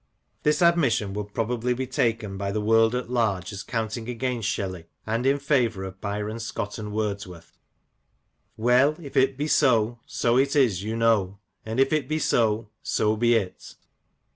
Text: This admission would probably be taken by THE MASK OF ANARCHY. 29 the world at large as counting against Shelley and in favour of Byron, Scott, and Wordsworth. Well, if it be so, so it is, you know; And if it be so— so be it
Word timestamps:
This 0.41 0.63
admission 0.63 1.13
would 1.13 1.31
probably 1.31 1.75
be 1.75 1.85
taken 1.85 2.35
by 2.35 2.51
THE 2.51 2.59
MASK 2.59 2.63
OF 2.63 2.69
ANARCHY. 2.71 2.81
29 2.89 2.91
the 2.95 2.95
world 2.95 2.95
at 2.95 3.09
large 3.11 3.53
as 3.53 3.61
counting 3.61 4.09
against 4.09 4.49
Shelley 4.49 4.85
and 5.05 5.27
in 5.27 5.37
favour 5.37 5.83
of 5.83 6.01
Byron, 6.01 6.39
Scott, 6.39 6.79
and 6.79 6.91
Wordsworth. 6.91 7.55
Well, 8.57 8.95
if 8.99 9.15
it 9.15 9.37
be 9.37 9.45
so, 9.47 9.99
so 10.07 10.39
it 10.39 10.55
is, 10.55 10.81
you 10.81 10.95
know; 10.95 11.37
And 11.63 11.79
if 11.79 11.93
it 11.93 12.09
be 12.09 12.17
so— 12.17 12.71
so 12.95 13.15
be 13.15 13.35
it 13.35 13.75